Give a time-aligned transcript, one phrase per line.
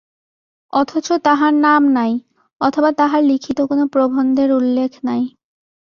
[0.73, 2.11] অথচ তাহার নাম নাই,
[2.61, 5.23] অথবা তাহার লিখিত কোনো প্রবন্ধের উল্লেখ নাই।